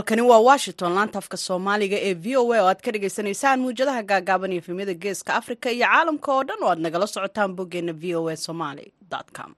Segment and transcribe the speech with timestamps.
[0.00, 4.02] halkani waa washington laanta afka soomaaliga ee v o a oo aad ka dhagaysanaysaan muwjadaha
[4.10, 8.14] gaagaaban iyo efemyada geeska afrika iyo caalamka oo dhan oo aad nagala socotaan boggeena v
[8.20, 8.86] o a somaly
[9.36, 9.50] com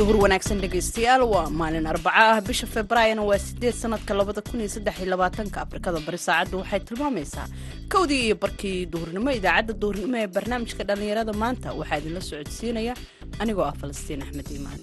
[0.00, 2.40] duhur wanaagsan dhegaystayaal waa maalin arbaco ah.
[2.48, 6.80] Bisha februaarina waa sideed sanadka labada kun iyo saddex iyo labaatanka afrikada bari saacaddu waxay
[6.88, 7.46] tilmaamaysaa
[7.92, 9.30] kowdii iyo barkii duhurnimo.
[9.38, 12.94] Idaacadda duhurnimo ee barnaamijka dhallinyarada maanta waxaa idinla socodsiinaya
[13.42, 14.80] anigoo ah falastiin axmed iimaan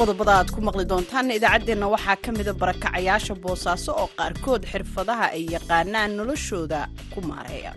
[0.00, 5.42] qodobada aad ku maqli doontaan idaacaddeenna waxaa ka mida barakacayaasha boosaaso oo qaarkood xirfadaha ay
[5.54, 6.78] yaqaanaan noloshooda
[7.12, 7.72] ku maareeya.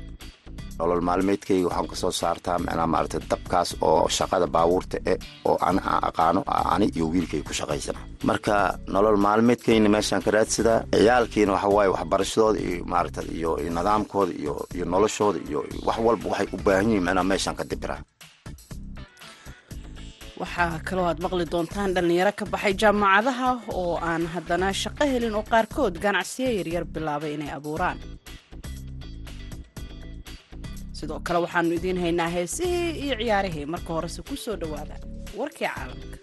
[0.80, 5.18] Nolol maalmeedkayga waxaan ka soo saartaa micnaa maaragtay dabkaas oo shaqada baabuurta eh
[5.50, 6.42] oo ani aan aqaano
[6.76, 8.00] ani iyo wiilkayga ku shaqaysana.
[8.30, 8.54] Marka
[8.94, 14.86] nolol maalmeedkayna meeshaan ka raadsadaa ciyaalkiina waxa waaye waxbarashadooda iyo maaragta iyo nidaamkooda iyo iyo
[14.94, 18.00] noloshooda iyo wax walba waxay u baahan yihiin micnaa meeshaan ka dibiraa
[20.42, 23.50] waxaa kaloo aad maqli doontaan dhallinyaro ka baxay jaamacadaha
[23.82, 27.98] oo aan haddana shaqo helin oo qaarkood ganacsiyo yaryar bilaabay inay abuuraan.
[30.98, 34.96] Sidoo kale waxaanu idiin haynaa heesihii iyo ciyaarihii marka horese ku soo dhowaada
[35.40, 36.18] warkii caalamka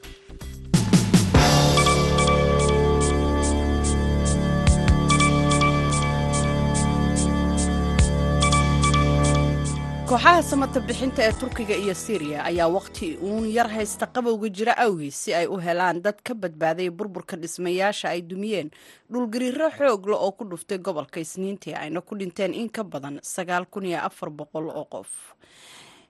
[10.10, 15.14] kooxaha samata bixinta ee turkiga iyo siiriya ayaa waqti uun yar haysta qabowga jira awgiis
[15.24, 18.68] si ay u helaan dad ka badbaaday burburka dhismayaasha ay dumiyeen.
[19.12, 23.20] Dhulgariiro xoogla oo ku dhuftay gobolka isniintii ayna ku dhinteen in ka badan
[24.80, 25.10] oo qof.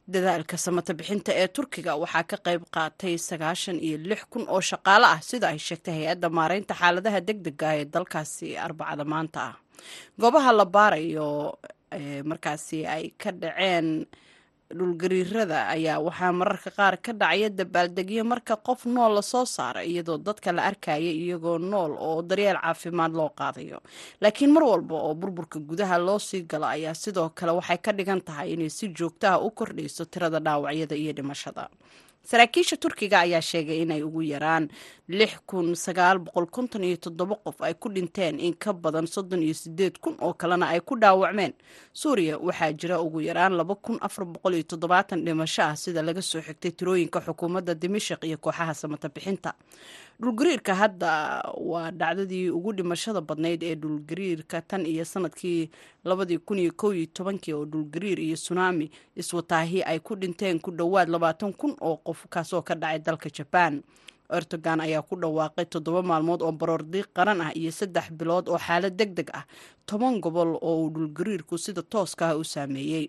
[0.08, 3.18] Dadaalka samata bixinta ee turkiga waxaa ka qayb qaatay
[4.32, 9.04] kun oo shaqaale ah sida ay sheegtay hay'adda maareynta xaaladaha deg dega ee dalkaasi arbacada
[9.04, 9.54] maanta ah.
[10.20, 11.58] Goobaha la baarayo
[12.30, 14.06] markaasi ay ka dhaceen
[14.78, 20.18] dhulgariirada ayaa waxaa mararka qaar ka dhacaya dabaaldegyo marka qof nool la soo saara iyadoo
[20.18, 23.78] dadka la arkaya iyagoo nool oo daryeel caafimaad loo qaadayo.
[24.22, 28.20] Laakiin mar walba oo burburka gudaha loo sii galo ayaa sidoo kale waxay ka dhigan
[28.22, 31.66] tahay inay si joogtaha u kordhayso tirada dhaawacyada iyo dhimashada
[32.22, 34.68] saraakiisha turkiga ayaa sheegay inay ugu yaraan
[35.08, 39.42] lix kun sagaal boqol konton iyo toddoba qof ay ku dhinteen in ka badan soddon
[39.42, 41.52] iyo sideed kun oo kalena ay ku dhaawacmeen.
[41.92, 46.22] Suuriya waxaa jira ugu yaraan laba kun afar boqol iyo toddobaatan dhimasho ah sida laga
[46.22, 49.54] soo xigtay tirooyinka xukuumadda dimashik iyo kooxaha samata bixinta
[50.20, 51.10] dhulgariirka hadda
[51.56, 55.70] waa dhacdadii ugu dhimashada badnayd ee dhulgariirka tan iyo sannadkii
[56.04, 60.70] labadii kun iyo kow iyo tobankii oo dhulgariir iyo sunaami iswataahi ay ku dhinteen ku
[60.70, 63.82] dhowaad labaatan kun oo qof kaasoo ka dhacay dalka jabaan
[64.30, 68.92] erdogan ayaa ku dhawaaqay toddoba maalmood oo baroordiiq qaran ah iyo saddex bilood oo xaalad
[68.96, 69.44] deg deg ah
[69.86, 73.08] toban gobol oo uu dhulgariirku sida tooska ah u saameeyey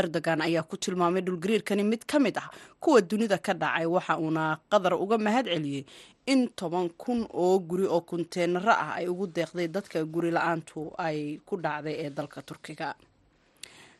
[0.00, 2.48] erdogan ayaa ku tilmaamay dhulgariirkani mid ka mid ah
[2.80, 5.84] kuwa dunida ka dhacay waxa uuna qadar uga mahad celiyey
[6.26, 11.38] in toban kun oo guri oo kunteenaro ah ay ugu deeqday dadka guri la'aantu ay
[11.46, 12.94] ku dhacday ee dalka turkiga.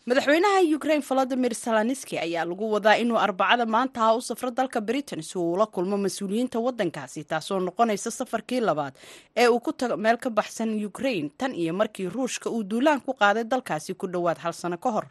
[0.06, 5.22] Madaxweynaha ukraine volodimir salaniski ayaa lagu wadaa inuu arbacada maanta ah u safro dalka britain
[5.22, 8.94] si uu ula kulmo mas'uuliyiinta wadankaasi taasoo noqonaysa safarkii labaad
[9.36, 13.12] ee uu ku tago meel ka baxsan ukraine tan iyo markii ruushka uu duulaan ku
[13.12, 15.06] qaaday dalkaasi ku dhowaad hal sano ka hor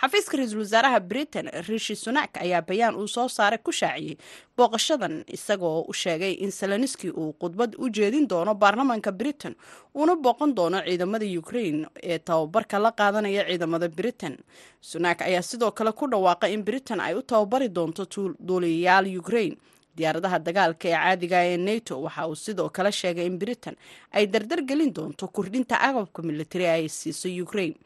[0.00, 4.16] xafiiska ra'iisul wasaaraha britain rishi sunak ayaa bayaan uu soo saaray ku shaaciyey
[4.56, 9.54] booqashadan isagoo u sheegay in saloniski uu khudbad u jeedin doono baarlamaanka britain
[9.96, 14.36] uuna booqan doono ciidamada ukraine ee tababarka la qaadanaya ciidamada britain.
[14.80, 18.04] Sunak ayaa sidoo kale ku dhawaaqay in britain ay u tababari doonto
[18.48, 19.56] duuliyayaal ukraine.
[19.96, 23.76] Diyaaradaha dagaalka ee caadiga ee nato waxa uu sidoo kale sheegay in britain
[24.12, 27.76] ay dardar gelin doonto kordhinta agabka militari ay siiso ukraine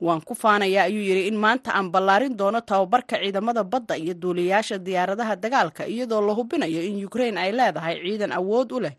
[0.00, 4.78] waan ku faanayaa ayuu yidhi in maanta aan ballaarin doono tababarka ciidamada badda iyo duuliyayaasha
[4.78, 8.92] diyaaradaha dagaalka iyadoo la hubinayo in ukraine ay leedahay ciidan awood u leh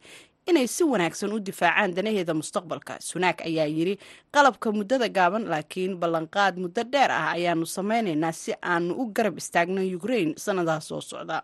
[0.45, 2.97] inay si wanaagsan u difaacaan danaheeda mustaqbalka.
[3.01, 3.95] Sunaak ayaa yidhi
[4.31, 9.81] qalabka muddada gaaban laakiin ballanqaad muddo dheer ah ayaanu sameynaynaa si aanu u garab istaagno
[9.97, 11.42] ukraine sanadaas soo socda.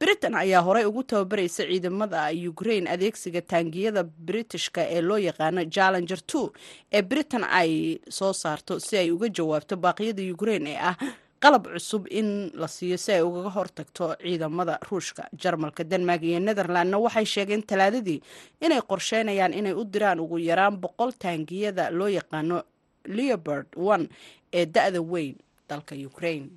[0.00, 6.52] Britain ayaa horey ugu tababaraysa ciidamada ukraine adeegsiga taangiyada britishka ee loo yaqaano jallenger two
[6.92, 10.96] ee britain ay soo saarto si ay uga jawaabto baaqyada ukraine ee ah
[11.44, 12.28] qalab cusub in
[12.62, 15.22] la siiyo si ay ugaga hortagto ciidamada ruushka.
[15.42, 18.20] Jarmalka denmark iyo netherlandna waxay sheegeen talaadadii
[18.64, 22.62] inay qorsheynayaan inay u diraan ugu yaraan boqol taangiyada loo yaqaano
[23.16, 24.08] leobard one
[24.58, 25.34] ee da-da weyn
[25.68, 26.48] dalka ukraine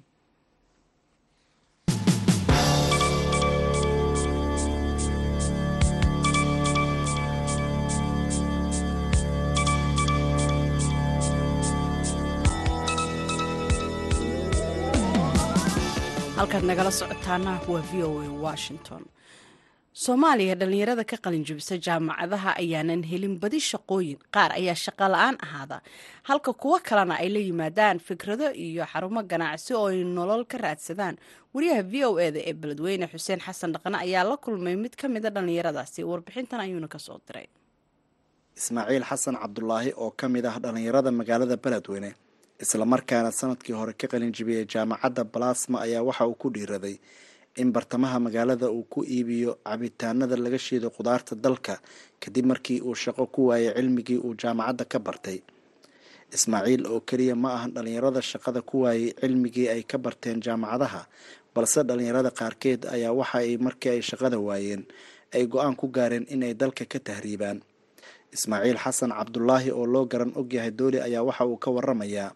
[16.37, 19.03] halkaad nagala socotaana waa v o a washington.
[20.03, 24.19] Soomaaliya dhallinyarada ka qalinjibisa jaamacadaha ayaanan helin badi shaqooyin.
[24.35, 25.77] Qaar ayaa shaqo la'aan ahaada.
[26.29, 31.15] Halka kuwo kalena ay la yimaadaan fikrado iyo xarumo ganacsi oo ay nolol ka raadsadaan.
[31.53, 35.29] Wariyaha v o eda ee beledweyne xuseen xasan dhaqane ayaa la kulmay mid ka mida
[35.33, 36.03] dhallinyaradaasi.
[36.05, 37.47] Warbixintan ayuuna ka soo diray.
[38.57, 42.13] Ismaaciil xasan cabdulaahi oo ka mid ah dhallinyarada magaalada beledweyne
[42.63, 46.95] islamarkaana sannadkii hore ka qalinjibiyey jaamacadda balasma ayaa waxa uu ku dhiiraday
[47.61, 51.75] in bartamaha magaalada uu ku iibiyo cabitaanada laga shiido khudaarta dalka
[52.23, 55.39] kadib markii uu shaqo ku waayay cilmigii uu jaamacadda ka bartay.
[56.35, 61.01] Ismaaciil oo keliya ma ahan dhallinyarada shaqada ku waayay cilmigii ay ka barteen jaamacadaha
[61.55, 64.83] balse dhallinyarada qaarkeed ayaa waxa ay markii ay shaqada waayeen
[65.35, 67.61] ay go'aan ku gaareen inay dalka ka tahriibaan.
[68.35, 72.29] Ismaaciil xasan cabdulaahi oo loo garan ogyahay dooli ayaa waxa uu ka waramayaa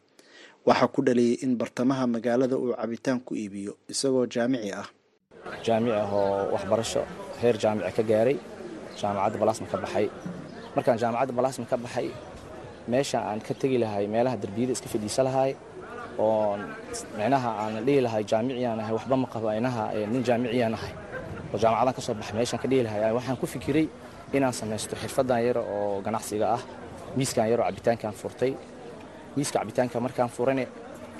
[0.67, 4.87] waxaa ku dhaliyey in bartamaha magaalada uu cabitaan ku iibiyo isagoo jaamici ah.
[5.65, 7.01] Jaamici ah oo waxbarasho
[7.41, 8.37] heer jaamici ka gaaray
[8.99, 10.07] jaamacadda balasma ka baxay.
[10.75, 12.07] Markaan jaamacadda balasma ka baxay
[12.91, 15.51] meesha aan ka tegi lahay meelaha derbiyada iska fadhiisa lahay
[16.19, 16.57] oo
[17.17, 20.93] micnaha aan dhihi lahay jaamiciyaan ahay waxba ma qabo inaha nin jaamiciyaan ahay.
[21.53, 22.99] Oo jaamacadaan ka soo baxay meeshaan ka dhihi lahay.
[23.17, 23.85] Waxaan ku fikiray
[24.35, 26.61] inaan samaysto xirfadan yar oo ganacsiga ah
[27.17, 28.53] miiskan yaroo cabitaankaan furtay
[29.35, 30.65] miiska cabitaanka markaan furane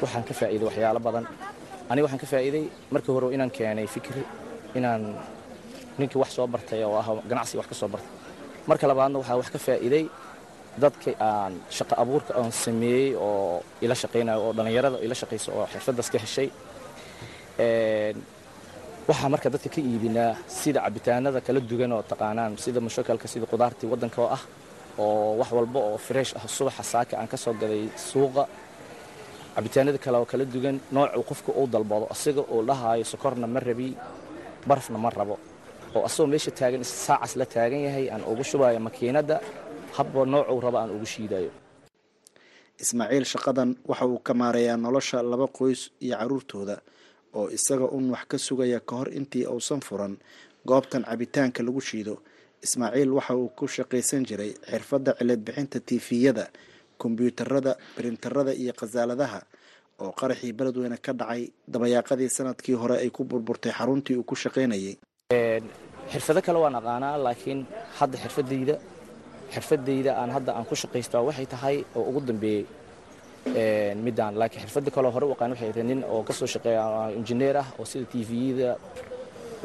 [0.02, 1.26] waxaan ka faa'iiday waxyaalo badan.
[1.90, 2.64] Aniga waxaan ka faa'iiday
[2.94, 4.16] markii hore inaan keenay fikir
[4.78, 5.04] inaan
[6.00, 8.10] ninkii wax soo bartay oo ah ganacsiga wax ka soo bartay.
[8.70, 10.06] Marka labaadna waxaa wax ka faa'iiday
[10.84, 16.10] dadka aan shaqo abuurka aan sameeyey oo ila shaqaynayo oo dhallinyarada ila shaqaysa oo xirfadaas
[16.14, 16.48] ka heshay.
[19.10, 23.88] Waxaa marka dadka ka iibinaa sida cabitaanada kala duwan oo taqaanaan sida mushakalka sida qudaartii
[23.92, 24.44] waddanka oo ah
[24.98, 28.44] oo wax walba oo fresh ah subaxa saaka aan ka soo gaday suuqa.
[29.56, 33.96] Cabitaanada kale oo kala duwan noocuu qofka uu dalbado asiga uu dhahaayo sokorna ma rabi
[34.68, 35.36] barafna ma rabo.
[35.96, 39.36] Oo asagoo meesha taagan saacas la taagan yahay aan ugu shubayo makiinadda
[39.98, 41.52] habba noocuu rabo aan ugu shiidayo
[42.84, 46.76] ismaaciil shaqadan waxa uu ka maareeyaa nolosha laba qoys iyo carruurtooda
[47.38, 50.14] oo isaga un wax ka sugaya ka hor intii uusan furan
[50.70, 52.14] goobtan cabitaanka lagu shiido
[52.66, 56.46] ismaaciil waxa uu ku shaqaysan jiray xirfadda ciladbixinta tiifiyada
[57.02, 59.40] kombyuutarada birintarada iyo khasaaladaha
[60.04, 61.42] oo qaraxii beledweyne ka dhacay
[61.74, 64.96] dabayaaqadii sannadkii hore ay ku burburtay xaruntii uu ku shaqaynayay.
[66.12, 67.60] Xirfado kale waan aqaanaa laakiin
[68.00, 68.76] hadda xirfadayda
[69.54, 72.66] xirfadayda aan hadda aan ku shaqaystaa waxay tahay oo ugu dambeeyey
[74.06, 76.84] midaan laakiin xirfada kaleo hore u waxay tahay nin oo ka soo shaqeeya
[77.18, 78.70] injineer ah oo sida tviyada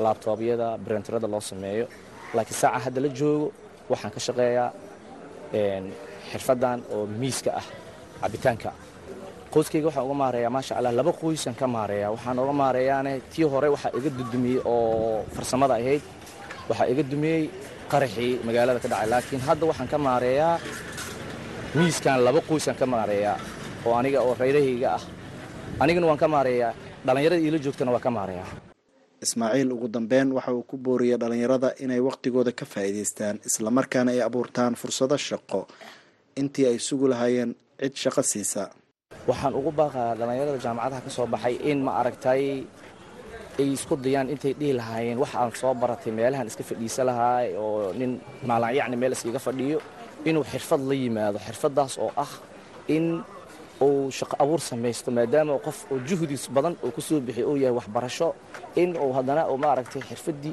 [0.05, 1.87] laabtoobyada birintarada loo sameeyo
[2.35, 3.47] laakiin saaca hadda la joogo
[3.91, 4.71] waxaan ka shaqeeyaa
[6.31, 7.67] xirfadan oo miiska ah
[8.23, 8.71] cabitaanka.
[9.53, 12.11] Qoyskayga waxaan uga maareeyaa maasha allah laba qoysaan ka maareeyaa.
[12.15, 16.03] Waxaan uga maareeyaane tii hore waxaa iga dudumiyey oo farsamada ahayd
[16.69, 17.43] waxaa iga dumiyey
[17.93, 19.09] qaraxii magaalada ka dhacay.
[19.13, 20.55] Laakiin hadda waxaan ka maareeyaa
[21.79, 23.37] miiskan laba qoysaan ka maareeyaa
[23.87, 25.03] oo aniga oo reyrahayga ah.
[25.83, 26.73] Anigana waan ka maareeyaa
[27.07, 28.66] dhallinyarada iila joogtana waa ka maareeyaa
[29.25, 34.75] ismaaciil ugu dambeyn waxa uu ku booriyay dhallinyarada inay wakhtigooda ka faa'iidaystaan islamarkaana ay abuurtaan
[34.81, 35.61] fursado shaqo.
[36.41, 38.63] Intii ay sugi lahaayeen cid shaqo siisa.
[39.29, 42.43] Waxaan ugu baaqayaa dhallinyarada jaamacadaha ka soo baxay in ma aragtay
[43.61, 45.19] ay isku dayaan intay dhihi lahaayeen.
[45.23, 49.79] Wax aan soo baratay meelahan iska fadhiisa lahaay oo nin maalan yacni meel iskaga fadhiyo
[50.29, 51.39] inuu xirfad la yimaado.
[51.47, 52.33] Xirfadaas oo ah
[52.97, 53.07] in
[53.81, 57.77] uu shaqo abuur samaysto maadaama qof oo juhdiis badan uu ku soo bixiy uu yahay
[57.79, 58.35] waxbarasho
[58.83, 60.53] in uu haddana maaragtay xirfadii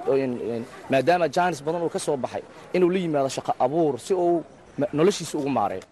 [0.92, 2.44] maadaama jaanis badan uu ka baxay
[2.75, 4.44] inuu la yimaado shaqo abuur si uu
[4.94, 5.84] noloshiisa ugu maareeyo.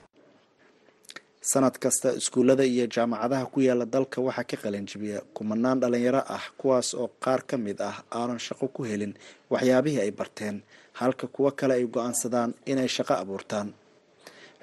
[1.42, 6.94] Sanad kasta iskuullada iyo jaamacadaha ku yaalla dalka waxaa ka qalinjibiya kumanaan dhallinyaro ah kuwaas
[6.94, 9.14] oo qaar ka mid ah aanan shaqo ku helin
[9.50, 10.62] waxyaabihii ay barteen
[11.00, 13.74] halka kuwo kale ay go'aansadaan inay shaqo abuurtaan.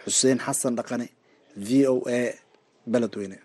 [0.04, 1.06] Xuseen xasan dhaqane
[1.56, 2.20] v o a
[2.94, 3.38] beledweyne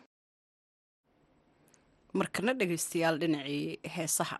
[2.19, 3.63] markana dhegaystayaal dhinacii
[3.95, 4.37] heesaha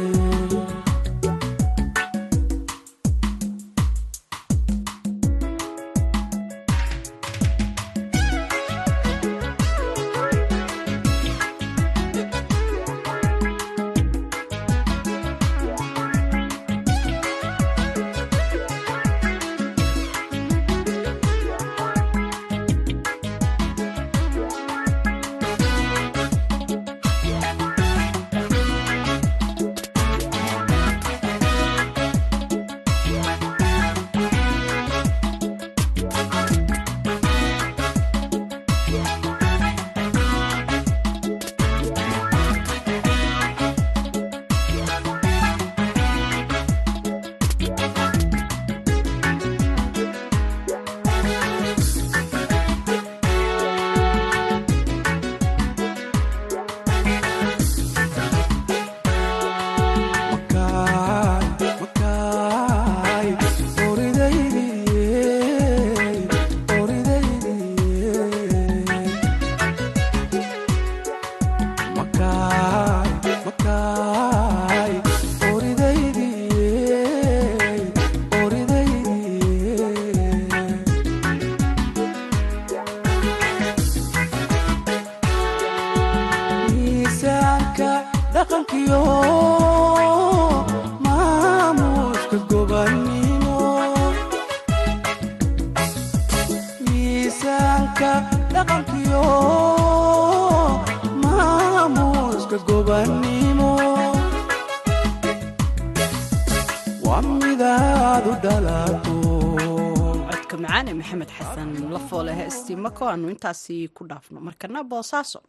[110.29, 114.37] codka macaan ee maxamed xasan lafoole heestii mako aanu intaasi ku dhaafno.
[114.47, 115.39] Markana boosaaso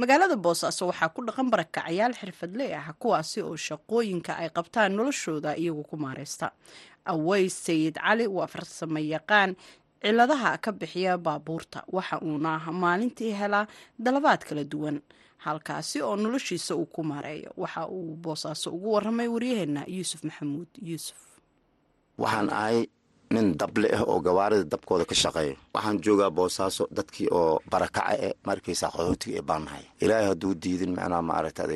[0.00, 5.82] magaalada boosaaso waxaa ku dhaqan barakacayaal xirfadle ah kuwaasi oo shaqooyinka ay qabtaan noloshooda iyagu
[5.90, 6.52] ku maareysta.
[7.12, 9.56] Aweys sayid cali waa farsamo yaqaan
[10.02, 13.66] ciladaha ka bixiya baabuurta waxa uuna maalintii helaa
[13.98, 15.00] dalabaad kala duwan.
[15.44, 20.68] Halkaasi oo noloshiisa uu ku maareeyo waxa uu boosaaso ugu waramay waryaheena yuusuf maxamuud.
[20.82, 21.18] Yuusuf.
[22.18, 22.86] Waxaan ahay
[23.34, 28.28] nin dable ah oo gawaarida dabkooda ka shaqeeyo waxaan joogaa boosaaso dadkii oo barakaca e
[28.48, 31.72] markaysaa qaxootiga ee baannahay ilaahay hadduu diidin macnaa maaragtay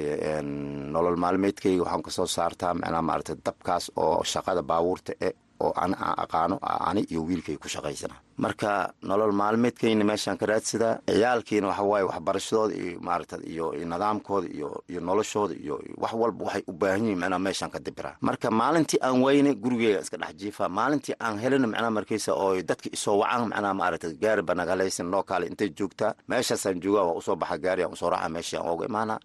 [0.94, 5.94] nolol maalmeedkayga waxaan ka soo saartaa macnaa maaragtay dabkaas oo shaqada baabuurta e oo aan
[6.22, 6.56] aqaano
[6.88, 8.14] ani iyo wiilkay ku shaqaysana.
[8.40, 14.68] Marka nolol maalmeedkayna meeshaan ka raadsadaa ciyaalkiina waxa waaye waxbarashadooda iyo maaragta iyo nidaamkooda iyo
[14.88, 18.98] iyo noloshooda iyo wax walba waxay u baahan yihiin macnaa meeshaan ka dibiraa marka maalintii
[19.06, 23.48] aan wayne gurigeega iska dhex jiifaa maalintii aan helina macnaa markaysa oo dadka isoo wacaan
[23.52, 27.82] macnaa maaragta gaari banagalaysan noo kaale intay joogtaa meeshaasaan joogaa waa u soo baxa gaari
[27.84, 29.18] aan u soo raaca meeshii ooga imaanaa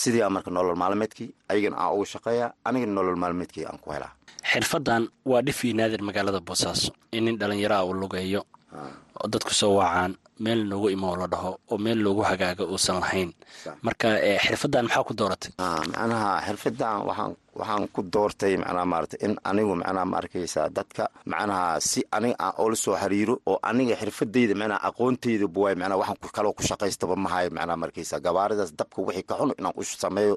[0.00, 4.12] sidii aan marka nolol maalmeedkii ayagana aan uga shaqeeya anigana nolol maalmeedkii aan ku helaa.
[4.52, 8.40] Xirfadan waa dhif iyo naadir magaalada boosaaso in nin dhallinyaraha uu lugeeyo
[9.20, 10.12] oo dadku soo wacaan
[10.44, 13.30] meel noogu imo la dhaho oo meel loogu hagaaga uusan lahayn.
[13.86, 14.08] Marka
[14.44, 15.50] xirfadan maxaa ku dooratay?
[15.58, 22.00] Macnaha xirfadan waxaan ku doortay macnaha maarata in anigu macnaha ma arkaysaa dadka macnaha si
[22.16, 26.62] aniga aan oola soo xiriiro oo aniga xirfadayda macnaha aqoontayda buwaay macnaha waxaan kaloo ku
[26.68, 28.20] shaqaystaba mahayo macnaha ma arkaysaa.
[28.26, 30.34] Gabaaridaas dabka wixii ka xun inaan u sameeyo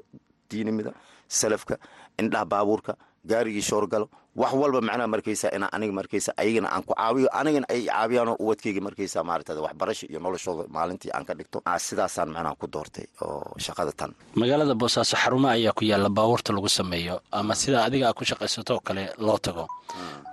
[0.50, 0.90] diinimida
[1.38, 1.74] salafka
[2.20, 2.92] indhaha baabuurka
[3.30, 4.06] gaarigii shoorgalo.
[4.40, 8.80] Wax walba macnaha markaysa inaa aniga markaysa ayagana aan ku caawiyo anigana ay caawiyaanoo uwadkayga
[8.86, 11.58] markaysa maarata waxbarasha iyo noloshooda maalintii aan ka dhigto.
[11.86, 14.10] Sidaasaan macnaha ku doortay oo shaqada tan.
[14.40, 18.80] Magaalada boosaaso xarumo ayaa ku yaalla baabuurta lagu sameeyo ama sida adiga aad ku shaqaysatoo
[18.86, 19.64] kale loo tago.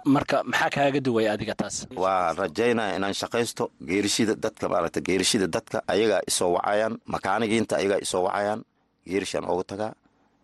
[0.05, 1.88] Marka maxaa kaaga duwaya adiga taas?
[1.95, 8.21] Waa rajaynaya inaan shaqaysto geerishida dadka maarata geerishida dadka ayagaa isoo wacayaan makaanigiinta ayagaa isoo
[8.27, 8.62] wacayaan
[9.07, 9.91] geerishaan ooga tagaa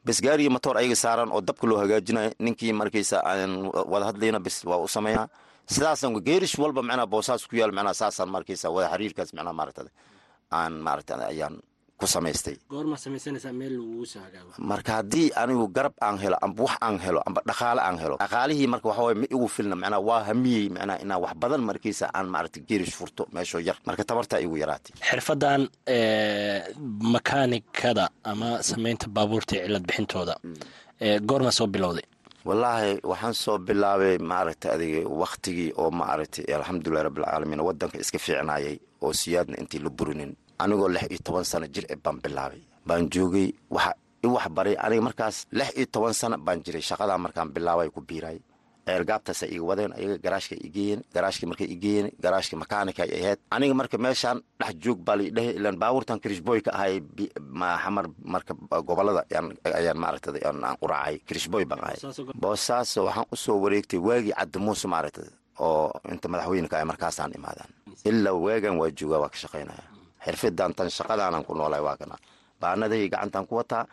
[0.06, 2.32] bes gaarigii matoor ayaga saaran oo dabka loo hagaajinayo.
[2.46, 3.51] Ninkii markaysa aan
[3.91, 5.27] wada hadlayna bes waa u sameynaa
[5.74, 9.89] sidaasaan geerish walba macnaha boosaas ku yaal macnaha saasaan markaysa wada xiriirkaas macnaha maaragtada
[10.60, 11.56] aan maaragtada ayaan
[12.00, 12.56] ku samaystay
[14.72, 18.68] marka haddii anigu garab aan helo amba wax aan helo amba dhaqaale aan helo dhaqaalihii
[18.74, 22.27] marka waxa waye ma igu filna macnaha waa hamiyey macnaha inaa wax badan markaysa aan
[22.34, 23.77] maaragta geerish furto meeshoo yar.
[23.88, 24.94] Marka tabartaa igu yaraatay.
[25.09, 25.62] Xirfadan
[27.14, 30.35] makaanikada ama samaynta baabuurta iyo cilad bixintooda
[31.27, 32.03] goormaa soo bilowday?
[32.46, 39.14] Wallaahi waxaan soo bilaabay maaragta adiga wakhtigii oo maaragtay alxamdulilahi rabbilcaalamiin waddanka iska fiicnaayay oo
[39.14, 40.31] siyaadna intii la burinin
[40.63, 42.61] anigoo lix iyo toban sano jir e baan bilaabay.
[42.87, 43.93] Baan joogay waxa
[44.24, 46.81] i waxbaray aniga markaas lix iyo toban sano baan jiray.
[46.89, 48.39] Shaqadaa markaan bilaabay ku biiray.
[48.89, 53.39] Ceelgaabtaasa iga wadeen ayaga garaashka igeeyeen garaashkii markay igeeyeen garaashkii makaanika ay ahayd.
[53.55, 56.93] Aniga marka meeshaan dhex joog baa laidhahay ilaan baabuurtan kirishboy ka ahay
[57.83, 58.53] xamar marka
[58.87, 59.22] gobollada
[59.79, 61.98] ayaan maaragtada aan u raacay kirishboy baan ahay.
[62.41, 67.69] Boosaaso waxaan u soo wareegtay waagii caddi muuse maaragtada oo inta madaxweyneka ay markaasaan imaadaan.
[68.09, 69.83] Ilaa waagan waa joogaa waa ka shaqaynaya
[70.25, 72.16] xirfidan tan shaqadaanan ku noolay waa kana.
[72.62, 73.86] Gacantaan ku wataa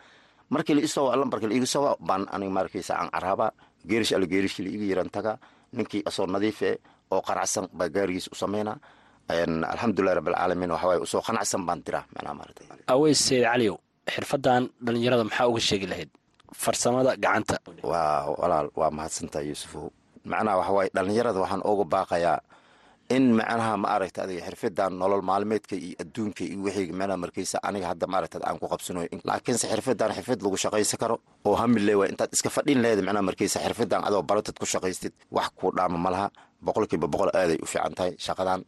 [0.49, 3.47] markii laisoo lambarka laiga soo baan aniga markaysa aan caraba
[3.89, 5.33] geerish alla geerishkii laiga yaran taga.
[5.75, 6.69] Ninkii asoo nadiife
[7.11, 8.77] oo qanacsan baa gaarigiis u sameynaa
[9.71, 12.61] alxamdulilahi rabbilcaalamiin waxawaaye u soo qanacsan baan diraa macnaha maarata
[12.93, 13.75] aweys sayid caliyow
[14.13, 16.09] xirfadan dhallinyarada maxaa uga sheegi lahayd?
[16.63, 17.55] Farsamada gacanta.
[17.83, 19.85] Waa walaal waa mahadsantaha yuusufow
[20.31, 22.39] macnaha waxawaaye dhallinyarada waxaan ooga baaqayaa
[23.15, 27.87] in macnaha ma aragta adiga xirfadan nolol maalmeedka iyo adduunka iyo wixii macnaha markaysa aniga
[27.91, 31.15] hadda maaragta aan ku qabsanayo laakiinse xirfadan xirfad lagu shaqaysan karo
[31.47, 35.13] oo hamile waa intaad iska fadhin laheed macnaha markaysa xirfadan adoo baratad ku shaqaystid.
[35.35, 36.29] Wax kuu dhaama ma
[36.65, 38.61] boqolkiiba boqol aaday u fiican tahay shaqadan.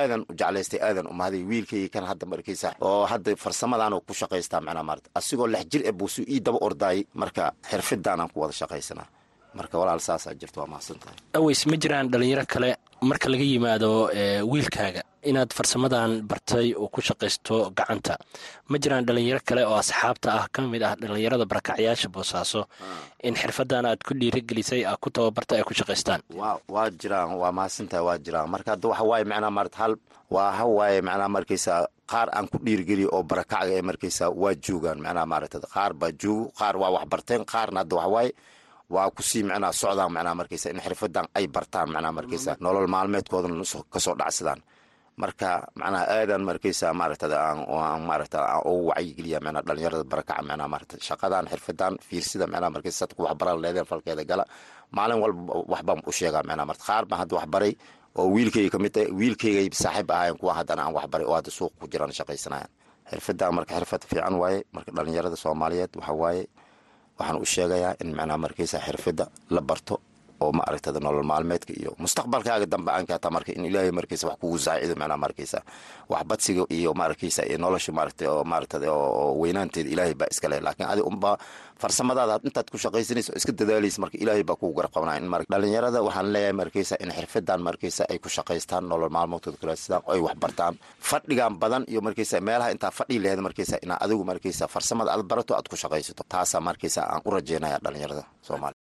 [0.00, 4.60] Aadan u jeclaystay aadan u mahaday wiilkayga kan hadda markaysa oo hadda farsamadan ku shaqaystaa
[4.66, 9.08] macnaha maarata asigoo lex jir e buusu ii daba ordaayay marka xirfadanaan ku wada shaqaysanaa
[9.58, 12.70] marka walaal saasaa jirta waa mahadsantahay aweys ma jiraan dhallinyaro kale
[13.08, 13.90] marka laga yimaado
[14.50, 18.16] wiilkaaga inaad farsamadan bartay oo ku shaqaysto gacanta.
[18.68, 22.64] Ma jiraan dhallinyaro kale oo asxaabta ah ka mid ah dhallinyarada barakacyaasha boosaaso.
[23.22, 26.20] In xirfadan aad ku dhiirigelisay aad ku tababarta ay ku shaqaystaan.
[26.68, 28.48] Waa jiraan waa mahadsantahay waa jiraan.
[28.48, 29.92] Marka hadda waxa waaye macnaha maarata hal
[30.30, 31.72] waa hawaaye macnaha markaysa
[32.10, 36.48] qaar aan ku dhiirigeliyo oo barakacga ee markaysa waa joogaan macnaha maarata qaar baa joogo
[36.58, 38.30] qaar waa wax barteen qaarna hadda waxawaaye
[38.94, 42.56] waa ku sii macnaha socdaan macnaha markaysa in xirfadan ay bartaan macnaha markaysa.
[42.64, 44.60] Nolol maalmeedkoodana ka soo dhacsadaan.
[45.20, 45.50] Marka
[45.80, 47.58] macnaha aadan markaysa maaragta aan
[48.70, 53.86] ugu wacyigeliya macnaha dhalinyarada barakaca macnaha maaragta shaqadan xirfadan fiirsida macnaha markaysa sadku waxbaran leedeen
[53.90, 54.44] falkeeda gala.
[54.96, 57.72] Maalin walba waxbaan u sheegaa macnaha marta qaar baan hadda waxbaray
[58.18, 61.72] oo wiilkayga ka mid tahay wiilkaygay saaxiib ahaayeen kuwa haddana aan waxbaray oo hadda suuq
[61.80, 62.70] ku jiraan shaqaysanayaan.
[63.10, 66.42] Xirfadan marka xirfad fiican waaye marka dhalinyarada soomaaliyeed waxa waaye
[67.20, 69.94] waxaan u sheegayaa in macnaha markaysa xirfada la barto
[70.44, 70.62] oo ma
[71.04, 75.58] nolol maalmeedka iyo mustaqbalkaaga dambe aan kaataa in ilaahay markaysa wax kugu saacido macnaha markaysa.
[76.12, 76.22] Wax
[76.76, 81.02] iyo maarkaysa iyo nolosha maaragta oo maaragtada oo weynaanteeda ilaahay baa iska leh laakiin adi
[81.10, 81.30] unba
[81.82, 86.28] farsamadaada intaad ku shaqaysanaysa iska dadaalaysa marka ilaahay baa kugu garab in mar dhalinyarada waxaan
[86.34, 90.36] leeyahay markaysa in xirfadan markaysa ay ku shaqaystaan nolol maalmoodkooda kulaadsadaan oo ay wax
[91.10, 95.52] fadhigan badan iyo markaysa meelaha intaa fadhi lehed markaysa inaa adigu markaysa farsamada aad barato
[95.58, 96.22] aad ku shaqaysato.
[96.32, 98.79] Taasaa markaysa aan u rajeynaya dhalinyarada soomaaliya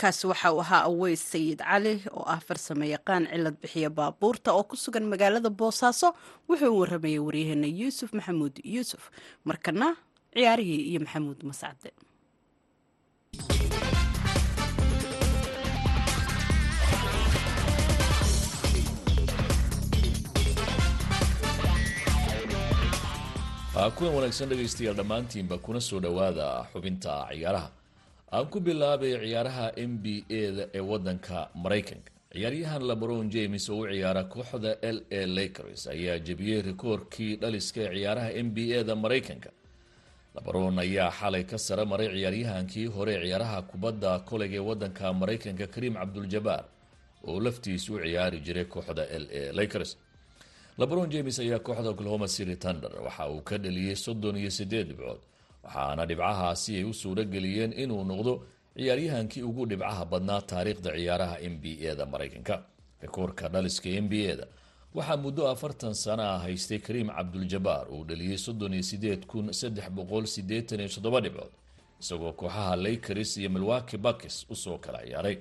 [0.00, 4.64] kaasi waxa uu ahaa aweys sayid cali oo ah farsamo yaqaan cilad bixiya baabuurta oo
[4.70, 6.08] ku sugan magaalada boosaaso
[6.48, 8.54] wuxuu u waramayay waryaheena yuusuf maxamuud.
[8.74, 9.02] Yuusuf
[9.48, 9.86] markana
[10.34, 11.90] ciyaarihii iyo maxamuud mascade
[23.96, 27.70] kuwan wanaagsan dhegaystayaal dhammaantiinba kuna soo dhowaada xubinta ciyaaraha
[28.32, 32.12] aan ku bilaabay ciyaaraha n b a da ee wadanka maraykanka.
[32.32, 37.92] Ciyaaryahan lebron james oo u ciyaara kooxda l a lakers ayaa jebiyey rikoorkii dhaliska ee
[37.96, 39.50] ciyaaraha n b a da maraykanka.
[40.36, 45.94] Lebron ayaa xalay ka sare maray ciyaaryahankii hore ciyaaraha kubadda koleg ee wadanka maraykanka kariim
[46.00, 46.64] cabduljabaar
[47.28, 49.96] oo laftiisu u ciyaari jiray kooxda l a lakers.
[50.78, 55.20] Lebron james ayaa kooxda oklahoma city thunder waxa uu ka dhaliyey soddon iyo sideed dhibcood
[55.68, 58.32] waxaana dhibcahaasi ay u suuro geliyeen inuu noqdo
[58.76, 62.62] ciyaaryahankii ugu dhibcaha badnaa taariikhda ciyaaraha n b a da maraykanka.
[63.02, 64.46] Rikoorka dhaliska n b a da
[64.94, 69.90] waxaa muddo afartan sana ah haystay kariim cabduljabaar uu dhaliyey soddon iyo sideed kun saddex
[69.90, 71.52] boqol sideetan iyo toddoba dhibcood
[72.00, 75.36] isagoo kooxaha lakers iyo milwaki buckis u soo kala ciyaaray.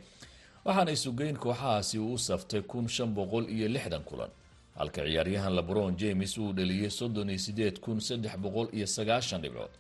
[0.66, 4.30] Waxaana isugeyn kooxahaasi uu u saftay kun shan boqol iyo lixdan kulan.
[4.76, 9.72] Halka ciyaaryahan lebron james uu dhaliyey soddon iyo sideed kun saddex boqol iyo sagaashan dhibcood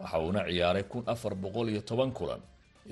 [0.00, 2.40] waxa uuna ciyaaray kun afar boqol iyo toban kulan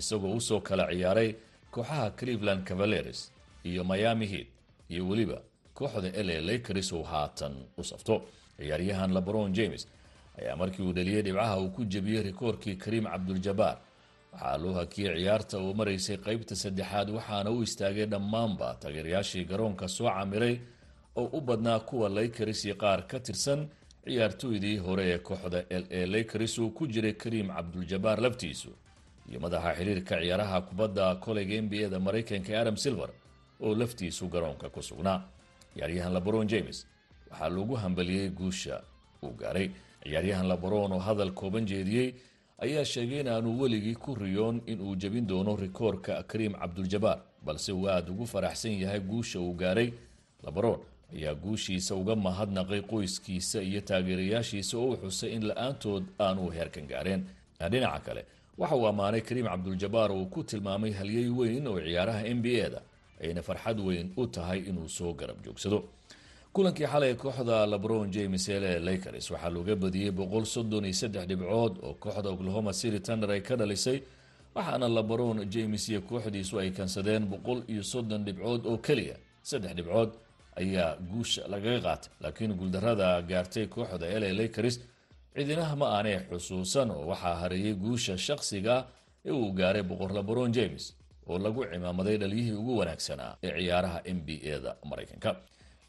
[0.00, 1.30] isagoo u soo kala ciyaaray
[1.70, 3.32] kooxaha cleveland cavaleres
[3.64, 4.48] iyo miami heat
[4.90, 5.38] iyo weliba
[5.74, 8.16] kooxda l a lakers uu haatan u safto.
[8.58, 9.82] Ciyaaryahan lebron james
[10.38, 13.76] ayaa markii uu dhaliyey dhibcaha uu ku jebiyey rikoorkii kariim cabduljabaar
[14.32, 20.08] waxaa loo hakiyey ciyaarta uu maraysay qeybta saddexaad waxaana u istaagay dhammaanba taageerayaashii garoonka soo
[20.16, 20.54] camiray
[21.20, 23.60] oo u badnaa kuwa lakers iyo qaar ka tirsan
[24.04, 28.70] ciyaartooydii hore ee kooxda l a lakers uu ku jiray kariim cabduljabaar laftiisu
[29.30, 33.10] iyo madaxa xiriirka ciyaaraha kubadda koleyga n b a da maraykanka adam silver
[33.60, 35.22] oo laftiisu garoonka ku sugnaa.
[35.74, 36.86] Ciyaaryahan lebron james
[37.30, 38.82] waxaa loogu hambaliyey guusha
[39.22, 39.70] uu gaaray.
[40.02, 42.14] Ciyaaryahan lebron oo hadal kooban jeediyey
[42.58, 47.86] ayaa sheegay in aanu weligii ku riyoon inuu jebin doono rikoorka kariim cabduljabaar balse uu
[47.88, 49.92] aada ugu faraxsan yahay guusha uu gaaray.
[50.44, 50.78] Lebron
[51.16, 57.22] ayaa guushiisa uga mahadnaqay qoyskiisa iyo taageerayaashiisa oo u xusay in la'aantood aanu heerkan gaareen.
[57.70, 58.22] Dhinaca kale
[58.59, 62.68] waxa uu ammaanay kariim cabduljabaar uu ku tilmaamay halyey weyn oo ciyaaraha n b a
[62.75, 62.81] da
[63.22, 65.79] ayna farxad weyn u tahay inuu soo garab joogsado.
[66.53, 71.75] Kulankii xalay kooxda lebron james ele lakers waxaa looga badiyey boqol soddon iyo saddex dhibcood
[71.83, 73.98] oo kooxda oklahoma city thunder ay ka dhalisay
[74.55, 80.11] waxaana lebron james iyo kooxdiisu ay kansadeen boqol iyo soddon dhibcood oo keliya saddex dhibcood
[80.60, 84.76] ayaa guusha lagaga qaatay laakiin guuldarada gaartay kooxda ele lakers
[85.36, 88.74] cidinaha ma aanay xusuusan oo waxaa hareeyay guusha shaqsiga
[89.28, 90.84] ee uu gaaray boqor lebron james
[91.30, 95.30] oo lagu cimaamaday dhaliyihii ugu wanaagsanaa ee ciyaaraha n b a da maraykanka.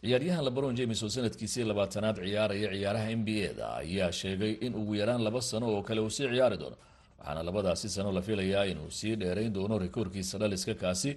[0.04, 4.73] Ciyaaryahan lebron james oo sanadkiisii labaatanaad ciyaaraya ciyaaraha n b a da ayaa sheegay in
[4.82, 6.78] ugu yaraan laba sano oo kale uu sii ciyaari doono
[7.19, 11.12] waxaana labadaasi sano la filayaa inuu sii dheerayn doono rikoorkiisa dhaliska kaasi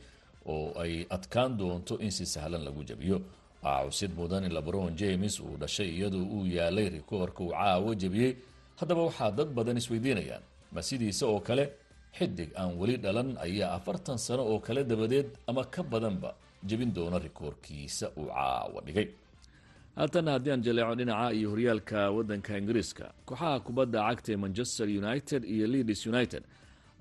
[0.54, 3.18] oo ay adkaan doonto in si sahlan lagu jabiyo
[3.62, 8.32] waxaa cusid mudan in lebron james uu dhashay iyadoo uu yaalay rikoorka uu caawo jebiyey.
[8.80, 10.42] Haddaba waxaa dad badan isweydiinayaan
[10.74, 11.64] ma sidiisa oo kale
[12.18, 16.30] xidig aan weli dhalan ayaa afartan sano oo kale dabadeed ama ka badanba
[16.68, 19.08] jebin doona rikoorkiisa uu caawa dhigay.
[19.96, 25.42] Haatana haddii aan jaleeco dhinaca iyo horyaalka wadanka ingiriiska kooxaha kubadda cagta ee manchester united
[25.54, 26.42] iyo leeds united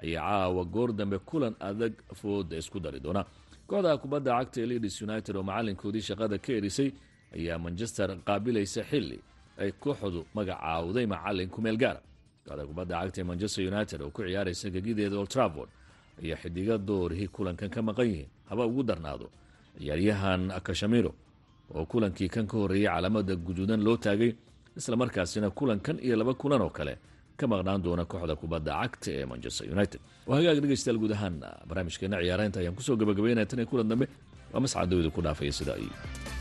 [0.04, 3.26] ayaa caawa goor dambe kulan adag fooda isku dari doona.
[3.68, 6.90] Kooxda kubadda cagta ee leeds united oo macalinkoodii shaqada ka erisay
[7.36, 9.20] ayaa manchester qaabilaysa xili
[9.58, 12.02] ay kooxdu magacaawday macalin kumeel gaara
[12.46, 15.70] kooxda kubadda cagta ee manchester united oo ku ciyaaraysa gegideeda old trafford
[16.24, 18.30] ayaa xidiga doorihii kulankan ka maqan yihiin.
[18.50, 19.28] Haba ugu darnaado
[19.80, 21.12] ciyaaryahan kashamiro
[21.76, 24.32] oo kulankii kan ka horreeyay calaamada guduudan loo taagay
[24.78, 26.94] islamarkaasina kulankan iyo laba kulan oo kale
[27.40, 30.00] ka maqnaan doona kooxda kubadda cagta ee manchester united.
[30.28, 31.36] Waa hagaag dhegeystayaal guud ahaan
[31.70, 34.06] barnaamijkeena ciyaaraynta ayaan ku soo gabagabeynaya tan iyo kulan dambe.
[34.54, 35.86] Waa mascad dawida ku dhaafaya sida ay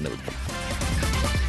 [0.02, 1.44] nabadgelyo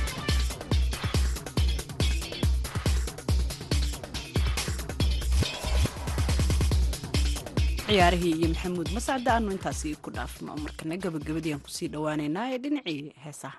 [7.88, 12.60] ciyaarihii iyo maxamuud mascade aanu intaasi ku dhaafno markana gabagabadii aan ku sii dhowaaneynaa ee
[12.64, 13.58] dhinacii heesaha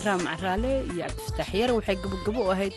[0.00, 2.72] ikraam caraale iyo cabdifataax yare waxay gabogabo u ahayd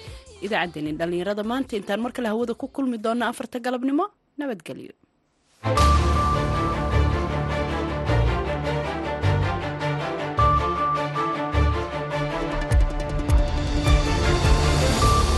[0.46, 1.74] idaacaddeenii dhallinyarada maanta.
[1.80, 4.06] Intaan mar kale hawada ku kulmi doonna afarta galabnimo
[4.38, 4.94] nabadgelyo